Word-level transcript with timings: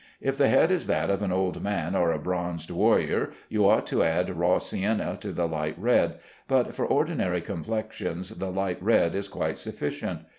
If 0.19 0.35
the 0.35 0.47
head 0.49 0.71
is 0.71 0.87
that 0.87 1.11
of 1.11 1.21
an 1.21 1.31
old 1.31 1.61
man 1.61 1.95
or 1.95 2.11
a 2.11 2.17
bronzed 2.17 2.71
warrior, 2.71 3.33
you 3.49 3.69
ought 3.69 3.85
to 3.85 4.01
add 4.01 4.35
raw 4.35 4.57
sienna 4.57 5.15
to 5.21 5.31
the 5.31 5.45
light 5.47 5.75
red, 5.77 6.17
but 6.47 6.73
for 6.73 6.87
ordinary 6.87 7.39
complexions 7.39 8.29
the 8.29 8.49
light 8.51 8.81
red 8.81 9.13
is 9.13 9.27
quite 9.27 9.59
sufficient. 9.59 10.21